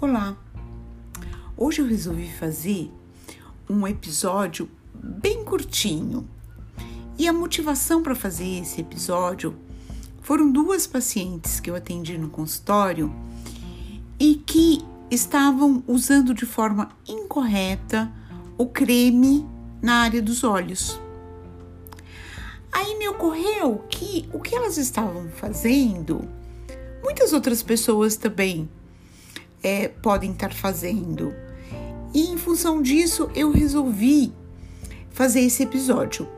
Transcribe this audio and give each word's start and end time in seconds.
Olá! 0.00 0.36
Hoje 1.56 1.80
eu 1.80 1.86
resolvi 1.88 2.28
fazer 2.28 2.88
um 3.68 3.84
episódio 3.84 4.70
bem 4.94 5.44
curtinho. 5.44 6.24
E 7.18 7.26
a 7.26 7.32
motivação 7.32 8.00
para 8.00 8.14
fazer 8.14 8.60
esse 8.60 8.80
episódio 8.80 9.56
foram 10.22 10.52
duas 10.52 10.86
pacientes 10.86 11.58
que 11.58 11.68
eu 11.68 11.74
atendi 11.74 12.16
no 12.16 12.30
consultório 12.30 13.12
e 14.20 14.36
que 14.36 14.84
estavam 15.10 15.82
usando 15.88 16.32
de 16.32 16.46
forma 16.46 16.90
incorreta 17.08 18.08
o 18.56 18.66
creme 18.66 19.44
na 19.82 20.02
área 20.02 20.22
dos 20.22 20.44
olhos. 20.44 21.00
Aí 22.70 22.96
me 22.96 23.08
ocorreu 23.08 23.84
que 23.90 24.28
o 24.32 24.38
que 24.38 24.54
elas 24.54 24.78
estavam 24.78 25.28
fazendo, 25.30 26.20
muitas 27.02 27.32
outras 27.32 27.64
pessoas 27.64 28.14
também 28.14 28.70
é, 29.62 29.88
podem 29.88 30.32
estar 30.32 30.52
fazendo. 30.52 31.34
E 32.14 32.30
em 32.30 32.36
função 32.36 32.80
disso, 32.80 33.30
eu 33.34 33.50
resolvi 33.50 34.32
fazer 35.10 35.40
esse 35.40 35.62
episódio. 35.62 36.28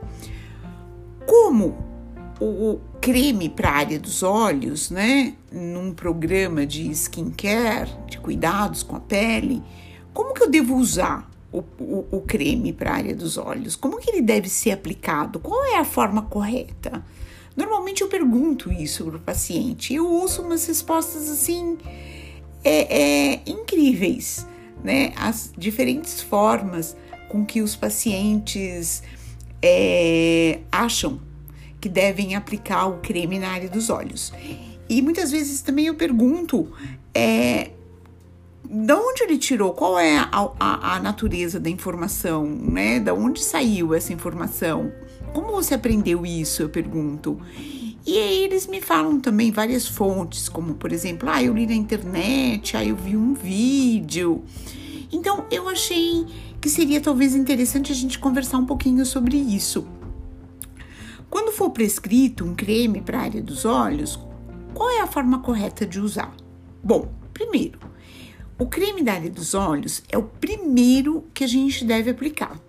Como 1.25 1.77
o 2.39 2.79
creme 2.99 3.49
para 3.49 3.69
a 3.69 3.75
área 3.75 3.99
dos 3.99 4.23
olhos, 4.23 4.89
né, 4.89 5.35
num 5.51 5.93
programa 5.93 6.65
de 6.65 6.89
skincare, 6.89 7.91
de 8.07 8.17
cuidados 8.17 8.83
com 8.83 8.95
a 8.95 8.99
pele, 8.99 9.61
como 10.13 10.33
que 10.33 10.43
eu 10.43 10.49
devo 10.49 10.75
usar 10.75 11.29
o, 11.51 11.59
o, 11.79 12.07
o 12.11 12.21
creme 12.21 12.73
para 12.73 12.91
a 12.91 12.95
área 12.95 13.15
dos 13.15 13.37
olhos? 13.37 13.75
Como 13.75 13.99
que 13.99 14.09
ele 14.09 14.21
deve 14.21 14.49
ser 14.49 14.71
aplicado? 14.71 15.39
Qual 15.39 15.63
é 15.65 15.77
a 15.77 15.85
forma 15.85 16.23
correta? 16.23 17.03
Normalmente 17.55 18.01
eu 18.01 18.07
pergunto 18.07 18.71
isso 18.71 19.05
para 19.05 19.17
o 19.17 19.19
paciente 19.19 19.93
eu 19.93 20.07
ouço 20.07 20.41
umas 20.41 20.65
respostas 20.65 21.29
assim 21.29 21.77
é, 22.63 23.33
é, 23.33 23.41
incríveis, 23.45 24.45
né? 24.83 25.13
As 25.15 25.51
diferentes 25.57 26.21
formas 26.21 26.95
com 27.29 27.45
que 27.45 27.61
os 27.61 27.75
pacientes 27.75 29.01
é, 29.61 30.59
acham 30.71 31.19
que 31.79 31.89
devem 31.89 32.35
aplicar 32.35 32.87
o 32.87 32.99
creme 32.99 33.39
na 33.39 33.49
área 33.49 33.69
dos 33.69 33.89
olhos. 33.89 34.33
E 34.87 35.01
muitas 35.01 35.31
vezes 35.31 35.61
também 35.61 35.85
eu 35.85 35.95
pergunto 35.95 36.71
é, 37.13 37.71
de 38.69 38.93
onde 38.93 39.23
ele 39.23 39.37
tirou, 39.37 39.73
qual 39.73 39.99
é 39.99 40.17
a, 40.17 40.29
a, 40.59 40.95
a, 40.95 40.99
natureza 40.99 41.59
da 41.59 41.69
informação, 41.69 42.45
né? 42.45 42.99
Da 42.99 43.13
onde 43.13 43.43
saiu 43.43 43.93
essa 43.93 44.13
informação? 44.13 44.91
Como 45.33 45.51
você 45.51 45.73
aprendeu 45.73 46.25
isso? 46.25 46.61
Eu 46.61 46.69
pergunto. 46.69 47.39
E 48.05 48.17
aí 48.17 48.43
eles 48.43 48.65
me 48.65 48.81
falam 48.81 49.19
também 49.19 49.51
várias 49.51 49.87
fontes, 49.87 50.49
como 50.49 50.73
por 50.73 50.91
exemplo, 50.91 51.29
ah, 51.29 51.41
eu 51.41 51.53
li 51.53 51.67
na 51.67 51.73
internet, 51.73 52.75
ah, 52.75 52.83
eu 52.83 52.95
vi 52.95 53.15
um 53.15 53.33
vídeo. 53.33 54.43
Então 55.11 55.45
eu 55.51 55.69
achei 55.69 56.25
que 56.59 56.69
seria 56.69 56.99
talvez 56.99 57.35
interessante 57.35 57.91
a 57.91 57.95
gente 57.95 58.17
conversar 58.17 58.57
um 58.57 58.65
pouquinho 58.65 59.05
sobre 59.05 59.37
isso. 59.37 59.85
Quando 61.29 61.51
for 61.51 61.69
prescrito 61.69 62.43
um 62.43 62.55
creme 62.55 63.01
para 63.01 63.19
a 63.19 63.21
área 63.23 63.41
dos 63.41 63.65
olhos, 63.65 64.19
qual 64.73 64.89
é 64.89 65.01
a 65.01 65.07
forma 65.07 65.39
correta 65.39 65.85
de 65.85 65.99
usar? 65.99 66.35
Bom, 66.83 67.11
primeiro, 67.33 67.79
o 68.57 68.65
creme 68.65 69.03
da 69.03 69.13
área 69.13 69.29
dos 69.29 69.53
olhos 69.53 70.03
é 70.09 70.17
o 70.17 70.23
primeiro 70.23 71.23
que 71.33 71.43
a 71.43 71.47
gente 71.47 71.85
deve 71.85 72.09
aplicar. 72.09 72.59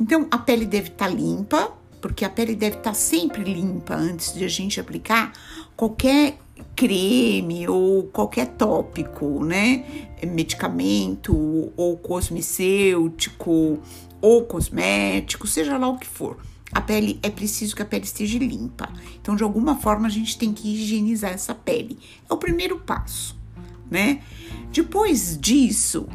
Então 0.00 0.26
a 0.30 0.38
pele 0.38 0.66
deve 0.66 0.88
estar 0.88 1.08
tá 1.08 1.14
limpa, 1.14 1.72
porque 2.02 2.24
a 2.24 2.28
pele 2.28 2.56
deve 2.56 2.78
estar 2.78 2.90
tá 2.90 2.94
sempre 2.94 3.44
limpa 3.44 3.94
antes 3.94 4.34
de 4.34 4.44
a 4.44 4.48
gente 4.48 4.80
aplicar 4.80 5.32
qualquer 5.76 6.36
creme 6.74 7.68
ou 7.68 8.02
qualquer 8.08 8.48
tópico, 8.48 9.44
né? 9.44 10.10
Medicamento 10.26 11.72
ou 11.76 11.96
cosmecêutico 11.96 13.78
ou 14.20 14.44
cosmético, 14.44 15.46
seja 15.46 15.78
lá 15.78 15.88
o 15.88 15.96
que 15.96 16.06
for. 16.06 16.38
A 16.72 16.80
pele 16.80 17.20
é 17.22 17.30
preciso 17.30 17.76
que 17.76 17.82
a 17.82 17.86
pele 17.86 18.04
esteja 18.04 18.38
limpa. 18.38 18.88
Então, 19.20 19.36
de 19.36 19.42
alguma 19.42 19.76
forma, 19.76 20.06
a 20.06 20.10
gente 20.10 20.36
tem 20.36 20.52
que 20.52 20.74
higienizar 20.74 21.30
essa 21.30 21.54
pele. 21.54 21.98
É 22.28 22.32
o 22.32 22.36
primeiro 22.36 22.80
passo, 22.80 23.36
né? 23.90 24.22
Depois 24.72 25.38
disso, 25.38 26.08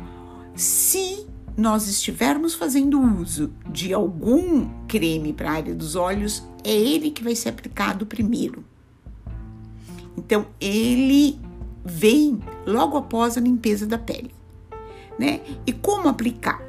se 0.55 1.27
nós 1.57 1.87
estivermos 1.87 2.53
fazendo 2.53 3.01
uso 3.01 3.51
de 3.67 3.91
algum 3.91 4.69
creme 4.87 5.33
para 5.33 5.49
a 5.49 5.53
área 5.53 5.73
dos 5.73 5.95
olhos, 5.95 6.47
é 6.63 6.71
ele 6.71 7.09
que 7.09 7.23
vai 7.23 7.35
ser 7.35 7.49
aplicado 7.49 8.05
primeiro. 8.05 8.63
Então, 10.15 10.45
ele 10.61 11.39
vem 11.83 12.39
logo 12.65 12.95
após 12.95 13.37
a 13.37 13.41
limpeza 13.41 13.87
da 13.87 13.97
pele, 13.97 14.31
né? 15.17 15.41
E 15.65 15.73
como 15.73 16.07
aplicar? 16.07 16.61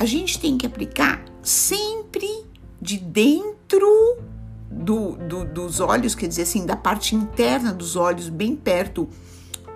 A 0.00 0.04
gente 0.04 0.40
tem 0.40 0.58
que 0.58 0.66
aplicar 0.66 1.24
sempre 1.40 2.44
de 2.80 2.98
dentro 2.98 4.18
do, 4.68 5.12
do, 5.12 5.44
dos 5.44 5.78
olhos, 5.78 6.16
quer 6.16 6.26
dizer 6.26 6.42
assim, 6.42 6.66
da 6.66 6.74
parte 6.74 7.14
interna 7.14 7.72
dos 7.72 7.94
olhos, 7.94 8.28
bem 8.28 8.56
perto 8.56 9.08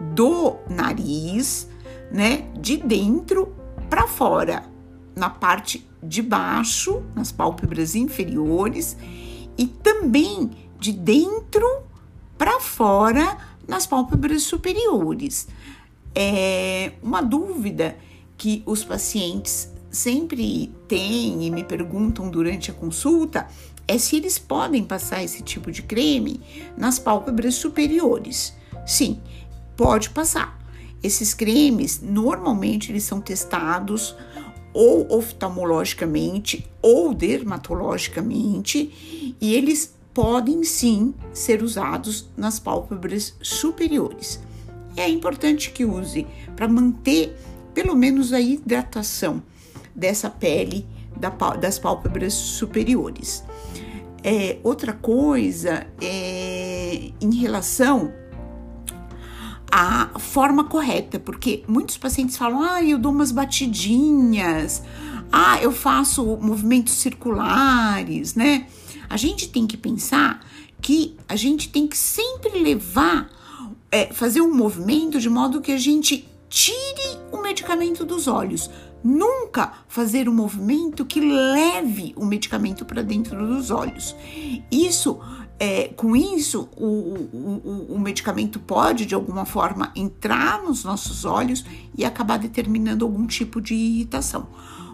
do 0.00 0.56
nariz, 0.68 1.68
né? 2.10 2.48
De 2.58 2.76
dentro 2.76 3.54
para 3.88 4.06
fora, 4.06 4.64
na 5.14 5.30
parte 5.30 5.86
de 6.02 6.22
baixo, 6.22 7.02
nas 7.14 7.32
pálpebras 7.32 7.94
inferiores, 7.94 8.96
e 9.56 9.66
também 9.66 10.50
de 10.78 10.92
dentro 10.92 11.82
para 12.36 12.60
fora, 12.60 13.36
nas 13.66 13.86
pálpebras 13.86 14.42
superiores. 14.42 15.48
É 16.14 16.92
uma 17.02 17.22
dúvida 17.22 17.96
que 18.36 18.62
os 18.66 18.84
pacientes 18.84 19.72
sempre 19.90 20.72
têm 20.86 21.46
e 21.46 21.50
me 21.50 21.64
perguntam 21.64 22.30
durante 22.30 22.70
a 22.70 22.74
consulta 22.74 23.46
é 23.88 23.98
se 23.98 24.16
eles 24.16 24.38
podem 24.38 24.84
passar 24.84 25.22
esse 25.22 25.42
tipo 25.42 25.70
de 25.70 25.82
creme 25.82 26.40
nas 26.76 26.98
pálpebras 26.98 27.54
superiores. 27.54 28.54
Sim, 28.84 29.20
pode 29.76 30.10
passar. 30.10 30.58
Esses 31.06 31.32
cremes, 31.32 32.00
normalmente, 32.02 32.90
eles 32.90 33.04
são 33.04 33.20
testados 33.20 34.16
ou 34.72 35.06
oftalmologicamente 35.16 36.68
ou 36.82 37.14
dermatologicamente 37.14 39.36
e 39.40 39.54
eles 39.54 39.94
podem 40.12 40.64
sim 40.64 41.14
ser 41.32 41.62
usados 41.62 42.28
nas 42.36 42.58
pálpebras 42.58 43.34
superiores. 43.40 44.40
É 44.96 45.08
importante 45.08 45.70
que 45.70 45.84
use 45.84 46.26
para 46.56 46.66
manter 46.66 47.36
pelo 47.72 47.94
menos 47.94 48.32
a 48.32 48.40
hidratação 48.40 49.40
dessa 49.94 50.28
pele 50.28 50.84
das 51.60 51.78
pálpebras 51.78 52.34
superiores. 52.34 53.44
É, 54.24 54.58
outra 54.64 54.92
coisa 54.92 55.86
é 56.02 57.12
em 57.20 57.34
relação 57.36 58.12
a 59.78 60.18
forma 60.18 60.64
correta, 60.64 61.20
porque 61.20 61.62
muitos 61.68 61.98
pacientes 61.98 62.34
falam: 62.38 62.62
ah, 62.62 62.82
eu 62.82 62.96
dou 62.96 63.12
umas 63.12 63.30
batidinhas, 63.30 64.82
ah, 65.30 65.60
eu 65.60 65.70
faço 65.70 66.24
movimentos 66.40 66.94
circulares, 66.94 68.34
né? 68.34 68.68
A 69.10 69.18
gente 69.18 69.50
tem 69.50 69.66
que 69.66 69.76
pensar 69.76 70.40
que 70.80 71.14
a 71.28 71.36
gente 71.36 71.68
tem 71.68 71.86
que 71.86 71.98
sempre 71.98 72.58
levar, 72.58 73.28
é, 73.92 74.06
fazer 74.14 74.40
um 74.40 74.54
movimento 74.54 75.20
de 75.20 75.28
modo 75.28 75.60
que 75.60 75.72
a 75.72 75.78
gente 75.78 76.26
tire 76.48 77.18
o 77.30 77.42
medicamento 77.42 78.02
dos 78.02 78.26
olhos. 78.26 78.70
Nunca 79.04 79.74
fazer 79.88 80.26
um 80.26 80.34
movimento 80.34 81.04
que 81.04 81.20
leve 81.20 82.14
o 82.16 82.24
medicamento 82.24 82.86
para 82.86 83.02
dentro 83.02 83.46
dos 83.46 83.70
olhos. 83.70 84.16
Isso 84.72 85.20
é, 85.58 85.88
com 85.88 86.14
isso, 86.14 86.68
o, 86.76 86.84
o, 86.84 87.86
o, 87.94 87.98
medicamento 87.98 88.60
pode, 88.60 89.06
de 89.06 89.14
alguma 89.14 89.46
forma, 89.46 89.90
entrar 89.96 90.62
nos 90.62 90.84
nossos 90.84 91.24
olhos 91.24 91.64
e 91.96 92.04
acabar 92.04 92.38
determinando 92.38 93.04
algum 93.04 93.26
tipo 93.26 93.60
de 93.60 93.74
irritação. 93.74 94.48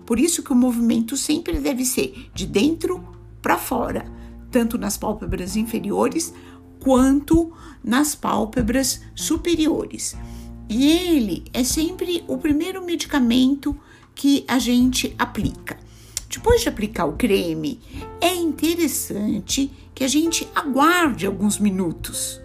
Por 0.07 0.21
isso 0.21 0.43
que 0.43 0.53
o 0.53 0.57
movimento 0.57 1.17
sempre 1.17 1.59
deve 1.59 1.85
ser 1.85 2.31
de 2.33 2.47
dentro 2.47 3.03
para 3.41 3.59
fora, 3.59 4.05
tanto 4.51 4.79
nas 4.79 4.97
pálpebras 4.97 5.57
inferiores 5.57 6.33
quanto 6.79 7.53
nas 7.83 8.15
pálpebras 8.15 9.03
superiores. 9.15 10.17
E 10.69 10.87
ele 10.91 11.45
é 11.53 11.65
sempre 11.65 12.25
o 12.29 12.39
primeiro 12.39 12.85
medicamento 12.85 13.77
que 14.15 14.45
a 14.47 14.59
gente 14.59 15.15
aplica. 15.19 15.77
Depois 16.29 16.63
de 16.63 16.69
aplicar 16.69 17.05
o 17.05 17.13
creme, 17.13 17.81
é 18.21 18.32
interessante 18.53 19.73
que 19.95 20.05
a 20.05 20.09
gente 20.09 20.49
aguarde 20.55 21.27
alguns 21.27 21.59
minutos 21.59 22.41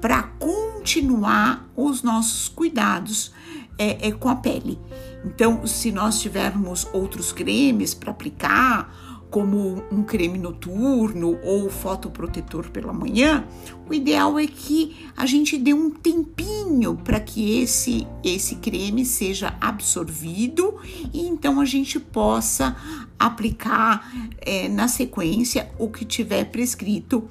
para 0.00 0.22
continuar 0.22 1.68
os 1.76 2.02
nossos 2.02 2.48
cuidados 2.48 3.32
é, 3.78 4.08
é, 4.08 4.12
com 4.12 4.28
a 4.28 4.36
pele. 4.36 4.78
Então, 5.24 5.66
se 5.66 5.90
nós 5.90 6.20
tivermos 6.20 6.86
outros 6.92 7.32
cremes 7.32 7.94
para 7.94 8.10
aplicar, 8.10 9.13
como 9.34 9.82
um 9.90 10.04
creme 10.04 10.38
noturno 10.38 11.40
ou 11.42 11.68
fotoprotetor 11.68 12.70
pela 12.70 12.92
manhã, 12.92 13.44
o 13.90 13.92
ideal 13.92 14.38
é 14.38 14.46
que 14.46 15.08
a 15.16 15.26
gente 15.26 15.58
dê 15.58 15.74
um 15.74 15.90
tempinho 15.90 16.94
para 16.94 17.18
que 17.18 17.58
esse, 17.58 18.06
esse 18.22 18.54
creme 18.54 19.04
seja 19.04 19.56
absorvido 19.60 20.76
e 21.12 21.26
então 21.26 21.60
a 21.60 21.64
gente 21.64 21.98
possa 21.98 22.76
aplicar 23.18 24.08
é, 24.40 24.68
na 24.68 24.86
sequência 24.86 25.68
o 25.80 25.88
que 25.88 26.04
tiver 26.04 26.44
prescrito 26.44 27.24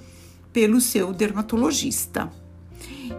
pelo 0.51 0.81
seu 0.81 1.13
dermatologista. 1.13 2.29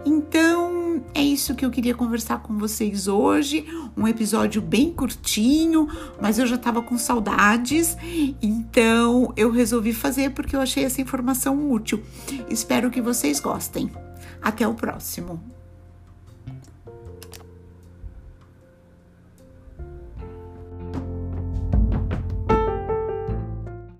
Então, 0.05 0.74
é 1.13 1.21
isso 1.21 1.55
que 1.55 1.65
eu 1.65 1.71
queria 1.71 1.95
conversar 1.95 2.39
com 2.39 2.57
vocês 2.57 3.07
hoje. 3.07 3.65
Um 3.95 4.07
episódio 4.07 4.61
bem 4.61 4.91
curtinho, 4.91 5.87
mas 6.21 6.37
eu 6.37 6.45
já 6.45 6.55
estava 6.55 6.81
com 6.81 6.97
saudades, 6.97 7.97
então 8.41 9.33
eu 9.37 9.49
resolvi 9.51 9.93
fazer 9.93 10.31
porque 10.31 10.55
eu 10.55 10.61
achei 10.61 10.83
essa 10.83 11.01
informação 11.01 11.71
útil. 11.71 12.03
Espero 12.49 12.91
que 12.91 13.01
vocês 13.01 13.39
gostem. 13.39 13.91
Até 14.41 14.67
o 14.67 14.73
próximo. 14.73 15.64